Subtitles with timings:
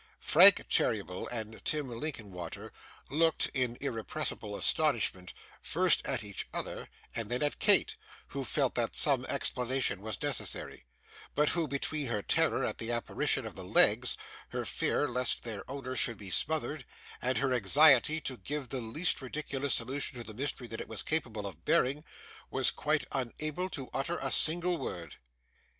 [0.19, 2.73] Frank Cheeryble and Tim Linkinwater
[3.11, 5.31] looked, in irrepressible astonishment,
[5.61, 7.95] first at each other and then at Kate,
[8.29, 10.87] who felt that some explanation was necessary,
[11.35, 14.17] but who, between her terror at the apparition of the legs,
[14.49, 16.83] her fear lest their owner should be smothered,
[17.21, 21.03] and her anxiety to give the least ridiculous solution of the mystery that it was
[21.03, 22.03] capable of bearing,
[22.49, 25.17] was quite unable to utter a single word.